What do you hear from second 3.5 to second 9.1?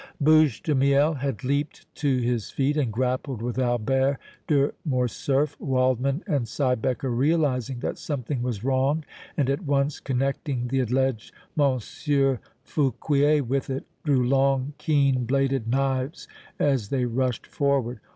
Albert de Morcerf. Waldmann and Siebecker, realizing that something was wrong